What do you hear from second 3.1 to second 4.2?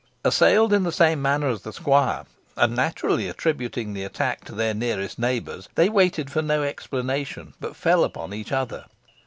attributing the